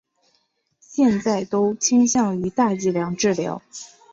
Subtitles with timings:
[0.79, 3.61] 现在都倾向于大剂量治疗。